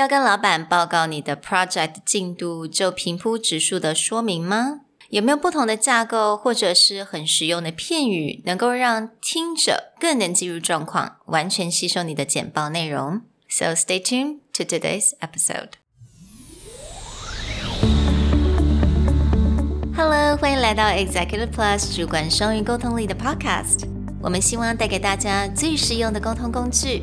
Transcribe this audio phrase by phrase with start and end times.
[0.00, 4.80] 要跟老板报告你的 project 进度，就平铺直述的说明吗？
[5.10, 15.72] 有没有不同的架构，或者是很实用的片语，能够让听者更能进入状况，完全吸收你的简报内容？So stay tuned to today's episode.
[19.94, 23.86] Hello，欢迎来到 Executive Plus 主管双语沟通力的 Podcast。
[24.22, 27.02] 我们希望带给大家最实用的沟通工具，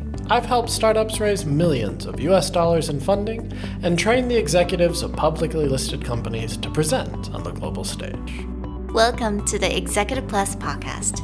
[0.29, 3.51] I've helped startups raise millions of US dollars in funding
[3.83, 8.45] and train the executives of publicly listed companies to present on the global stage.
[8.93, 11.19] Welcome to the Executive Plus podcast,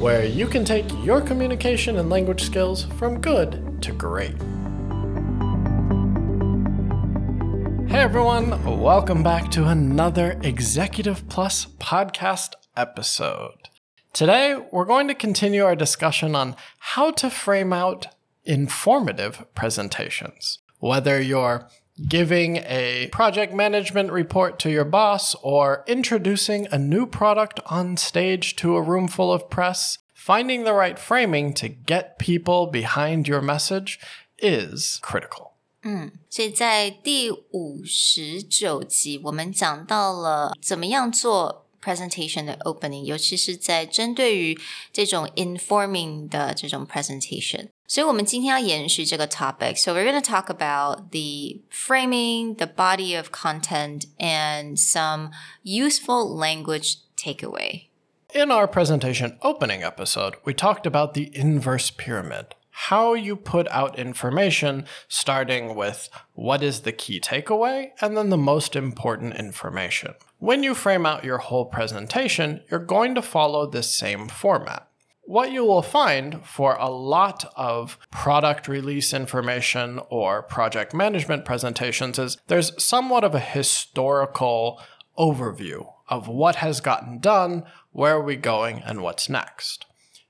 [0.00, 4.34] where you can take your communication and language skills from good to great.
[7.88, 13.68] Hey everyone, welcome back to another Executive Plus podcast episode.
[14.12, 18.08] Today, we're going to continue our discussion on how to frame out
[18.47, 20.59] informative presentations.
[20.79, 21.69] Whether you're
[22.09, 28.55] giving a project management report to your boss, or introducing a new product on stage
[28.55, 33.41] to a room full of press, finding the right framing to get people behind your
[33.41, 33.99] message
[34.39, 35.51] is critical.
[35.83, 44.57] 嗯，所以在第五十九集，我们讲到了怎么样做 presentation 的 opening，尤其是在针对于
[44.91, 47.67] 这种 informing 的这种 presentation。
[47.85, 49.75] 所以我们今天要延续这个 topic.
[49.75, 55.31] So we're going to talk about the framing, the body of content, and some
[55.63, 57.89] useful language takeaway.
[58.33, 62.55] In our presentation opening episode, we talked about the inverse pyramid.
[62.86, 68.36] How you put out information, starting with what is the key takeaway, and then the
[68.36, 70.14] most important information.
[70.38, 74.88] When you frame out your whole presentation, you're going to follow this same format
[75.28, 82.18] what you will find for a lot of product release information or project management presentations
[82.18, 84.80] is there's somewhat of a historical
[85.18, 87.62] overview of what has gotten done,
[87.92, 89.84] where are we going, and what's next.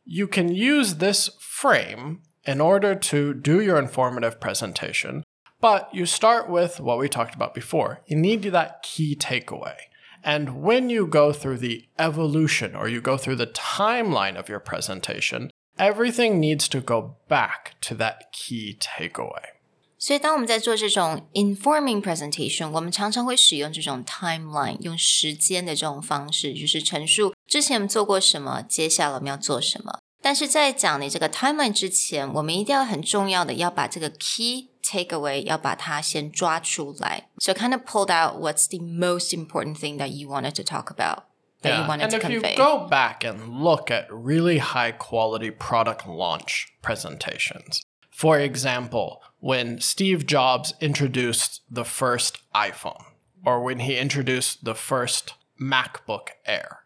[0.05, 5.24] You can use this frame in order to do your informative presentation,
[5.62, 8.02] but you start with what we talked about before.
[8.06, 9.76] You need that key takeaway.
[10.22, 14.60] And when you go through the evolution or you go through the timeline of your
[14.60, 19.56] presentation, everything needs to go back to that key takeaway.
[19.98, 30.00] 所以，当我们在做这种 informing presentation，我们常常会使用这种 timeline，用时间的这种方式，就是陈述之前我们做过什么，接下来我们要做什么。
[30.28, 37.30] 但是在讲你这个 timeline 之前，我们一定要很重要的要把这个 key takeaway 要把它先抓出来。
[37.40, 41.24] So kind of pulled out what's the most important thing that you wanted to talk about.
[41.62, 41.82] That yeah.
[41.82, 42.52] you wanted and to if convey.
[42.52, 47.82] you go back and look at really high quality product launch presentations,
[48.12, 53.04] for example, when Steve Jobs introduced the first iPhone,
[53.46, 56.80] or when he introduced the first MacBook Air,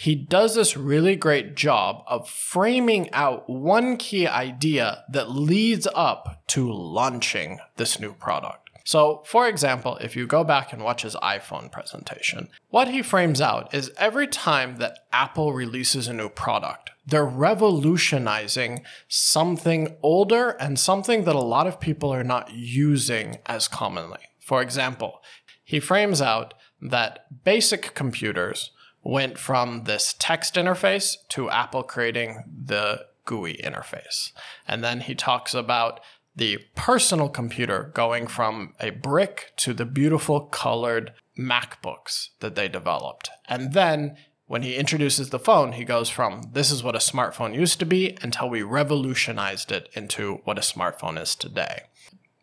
[0.00, 6.40] he does this really great job of framing out one key idea that leads up
[6.46, 8.70] to launching this new product.
[8.84, 13.40] So, for example, if you go back and watch his iPhone presentation, what he frames
[13.40, 20.78] out is every time that Apple releases a new product, they're revolutionizing something older and
[20.78, 24.20] something that a lot of people are not using as commonly.
[24.38, 25.22] For example,
[25.64, 28.70] he frames out that basic computers
[29.02, 34.32] went from this text interface to Apple creating the GUI interface.
[34.66, 36.00] And then he talks about
[36.34, 43.30] the personal computer going from a brick to the beautiful colored MacBooks that they developed.
[43.48, 47.54] And then when he introduces the phone, he goes from this is what a smartphone
[47.54, 51.82] used to be until we revolutionized it into what a smartphone is today.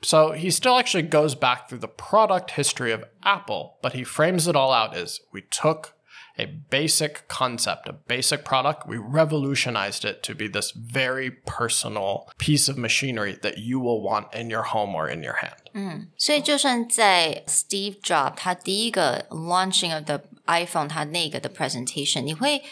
[0.04, 4.48] So he still actually goes back through the product history of Apple, but he frames
[4.48, 5.96] it all out as we took
[6.37, 8.87] a basic concept, a basic product.
[8.87, 14.35] We revolutionized it to be this very personal piece of machinery that you will want
[14.35, 15.57] in your home or in your hand.
[15.73, 22.63] 嗯，所以就算在 Steve Jobs 他第一个 launching of the iPhone 他那个的 presentation，你会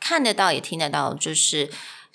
[0.00, 1.70] 看得到也听得到，就是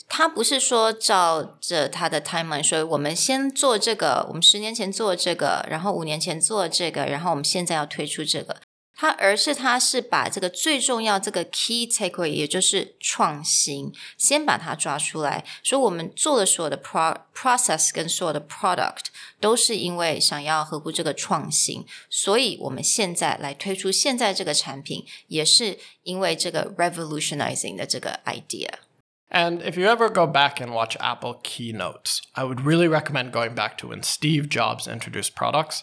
[0.09, 8.57] 他不是说照着他的 timeline 说，我们先做这个，我们十年前做这个，然后五年前做这个，然后我们现在要推出这个。
[8.97, 15.43] 它而是它是把这个最重要这个 key takeaway，也就是创新，先把它抓出来。
[15.63, 19.05] 说我们做的所有的 pro process 跟所有的 product
[19.39, 32.61] 都是因为想要合乎这个创新，所以我们现在来推出现在这个产品，也是因为这个 revolutionizing 的这个 idea。And if you ever go back and watch Apple keynotes, I would
[32.61, 35.79] really recommend going back to when Steve Jobs introduced products.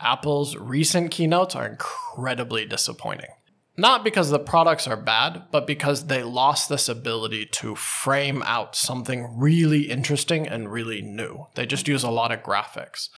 [0.00, 3.30] Apple's recent keynotes are incredibly disappointing.
[3.78, 8.74] Not because the products are bad, but because they lost this ability to frame out
[8.74, 11.46] something really interesting and really new.
[11.54, 13.10] They just use a lot of graphics.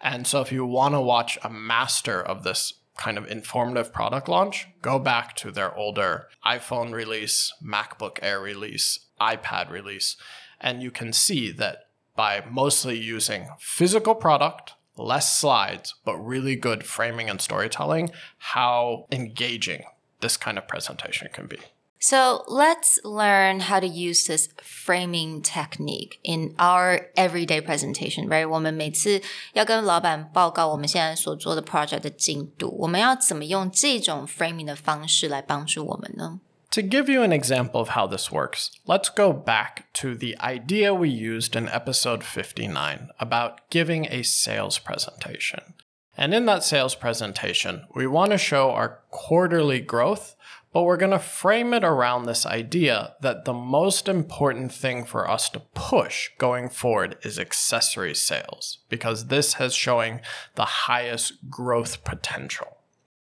[0.00, 4.28] And so, if you want to watch a master of this kind of informative product
[4.28, 10.16] launch, go back to their older iPhone release, MacBook Air release, iPad release,
[10.60, 11.78] and you can see that
[12.14, 19.83] by mostly using physical product less slides, but really good framing and storytelling, how engaging
[20.19, 21.57] this kind of presentation can be.
[22.03, 28.47] So let's learn how to use this framing technique in our everyday presentation, right?
[28.47, 29.21] 我们每次
[29.53, 36.39] 要跟老板报告我们现在所做的 project 的进度，我们要怎么用这种 framing 的方式来帮助我们呢
[36.70, 40.92] ？to give you an example of how this works, let's go back to the idea
[40.94, 45.74] we used in episode 59 about giving a sales presentation.
[46.16, 50.34] And in that sales presentation, we want to show our quarterly growth,
[50.72, 55.30] but we're going to frame it around this idea that the most important thing for
[55.30, 60.20] us to push going forward is accessory sales, because this has showing
[60.54, 62.75] the highest growth potential.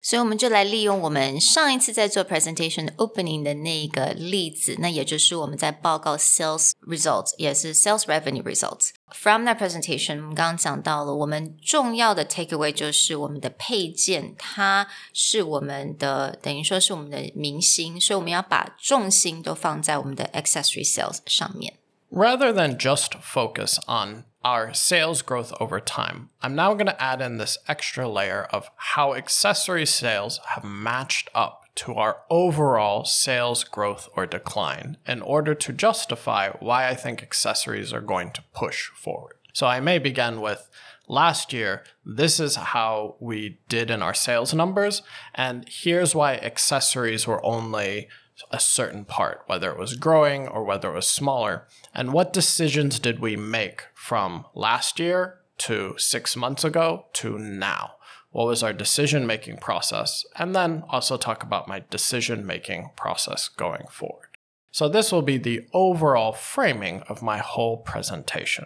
[0.05, 21.19] 所以我们就来利用我们上一次在做 presentation opening 的那个例子，那也就是我们在报告 sales results，也是 sales revenue results。From that presentation，我们刚刚讲到了，我们重要的 takeaway 就是我们的配件，它是我们的等于说是我们的明星，所以我们要把重心都放在我们的 accessory sales
[21.27, 21.75] 上面。
[22.11, 27.38] Rather than just focus on our sales growth over time, I'm now going to add in
[27.38, 34.08] this extra layer of how accessory sales have matched up to our overall sales growth
[34.16, 39.36] or decline in order to justify why I think accessories are going to push forward.
[39.52, 40.70] So I may begin with
[41.08, 45.02] last year, this is how we did in our sales numbers,
[45.34, 48.10] and here's why accessories were only
[48.52, 51.68] a certain part, whether it was growing or whether it was smaller.
[51.94, 57.96] And what decisions did we make from last year to six months ago to now?
[58.32, 60.26] What was our decision making process?
[60.36, 64.28] And then also talk about my decision making process going forward.
[64.72, 68.66] So, this will be the overall framing of my whole presentation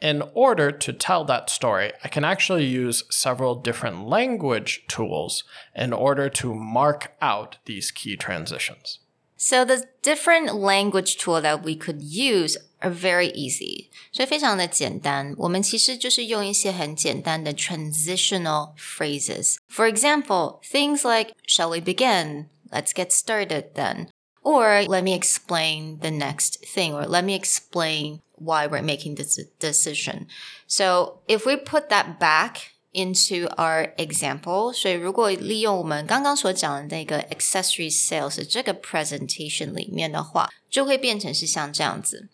[0.00, 5.42] In order to tell that story, I can actually use several different language tools
[5.74, 8.98] in order to mark out these key transitions.
[9.38, 15.34] So the different language tool that we could use are very easy，所以非常的简单。
[15.38, 19.56] 我们其实就是用一些很简单的 transitional phrases.
[19.70, 24.08] For example, things like "Shall we begin?", "Let's get started then,"
[24.42, 29.38] or "Let me explain the next thing," or "Let me explain why we're making this
[29.58, 30.26] decision."
[30.66, 42.28] So if we put that back into our example，所以如果利用我们刚刚所讲的那个 accessory sales 这个 presentation 里面的话，就会变成是像这样子。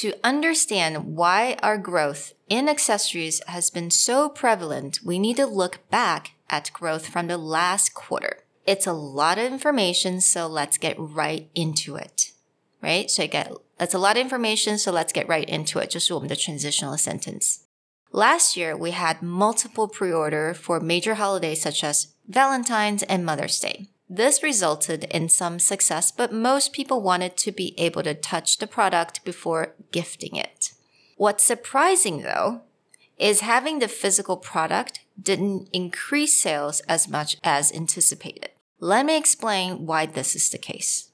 [0.00, 5.80] To understand why our growth in accessories has been so prevalent, we need to look
[5.90, 8.41] back at growth from the last quarter.
[8.66, 12.32] It's a lot of information, so let's get right into it.
[12.82, 13.10] Right?
[13.10, 15.88] So get that's a lot of information, so let's get right into it.
[15.88, 17.60] 就是我们的 transitional sentence.
[18.10, 23.88] Last year, we had multiple pre-order for major holidays such as Valentine's and Mother's Day.
[24.08, 28.66] This resulted in some success, but most people wanted to be able to touch the
[28.66, 30.72] product before gifting it.
[31.16, 32.62] What's surprising though
[33.18, 38.49] is having the physical product didn't increase sales as much as anticipated.
[38.79, 41.11] Let me explain why this is the case.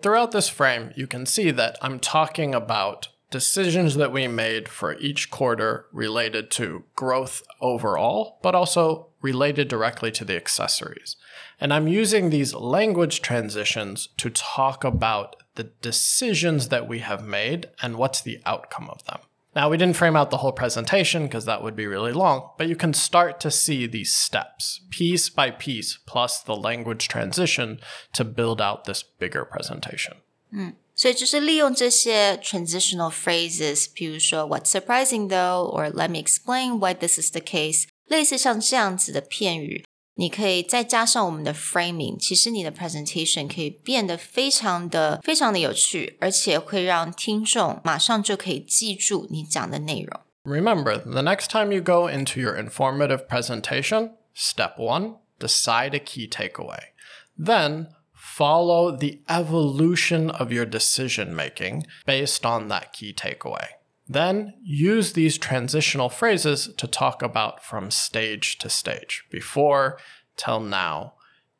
[0.00, 4.94] Throughout this frame, you can see that I'm talking about decisions that we made for
[4.98, 11.16] each quarter related to growth overall, but also related directly to the accessories.
[11.60, 17.68] And I'm using these language transitions to talk about the decisions that we have made
[17.80, 19.20] and what's the outcome of them.
[19.55, 22.67] Now, we didn't frame out the whole presentation because that would be really long, but
[22.67, 27.79] you can start to see these steps, piece by piece, plus the language transition
[28.13, 30.17] to build out this bigger presentation.
[30.53, 30.75] Mm.
[30.95, 39.85] 所以就是利用这些 transitional phrases，比如说 "What's surprising though" or "Let me explain why this is the case"，类似像这样子的片语，
[40.15, 50.19] 你可以再加上我们的 framing，其实你的 presentation 可以变得非常的非常的有趣，而且会让听众马上就可以记住你讲的内容。
[50.43, 56.93] Remember, the next time you go into your informative presentation, step one, decide a key takeaway.
[57.37, 63.67] Then follow the evolution of your decision making based on that key takeaway.
[64.11, 69.97] Then use these transitional phrases to talk about from stage to stage, before,
[70.37, 71.13] till now,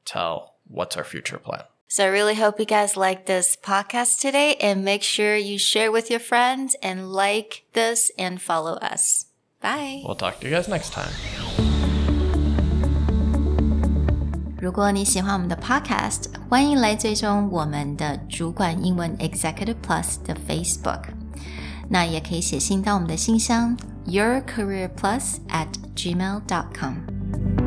[0.05, 1.63] till what's our future plan.
[1.89, 5.91] So I really hope you guys like this podcast today and make sure you share
[5.91, 9.25] with your friends and like this and follow us.
[9.61, 10.01] Bye.
[10.05, 11.11] We'll talk to you guys next time.
[14.61, 21.20] 如果你喜欢我们的 podcast，欢迎来追踪我们的主管英文 Executive Plus 的 Facebook。
[21.92, 27.61] 那也可以写信到我们的信箱 yourcareerplus at gmail.com。